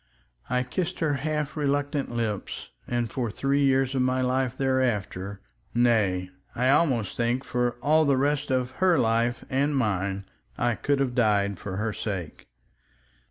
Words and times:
I 0.49 0.63
kissed 0.63 0.97
her 0.97 1.13
half 1.21 1.55
reluctant 1.55 2.09
lips, 2.09 2.69
and 2.87 3.11
for 3.11 3.29
three 3.29 3.63
years 3.63 3.93
of 3.93 4.01
my 4.01 4.21
life 4.21 4.57
thereafter—nay! 4.57 6.31
I 6.55 6.69
almost 6.71 7.15
think 7.15 7.43
for 7.43 7.73
all 7.83 8.05
the 8.05 8.17
rest 8.17 8.49
of 8.49 8.71
her 8.81 8.97
life 8.97 9.45
and 9.47 9.77
mine—I 9.77 10.73
could 10.73 10.99
have 11.01 11.13
died 11.13 11.59
for 11.59 11.75
her 11.77 11.93
sake. 11.93 12.47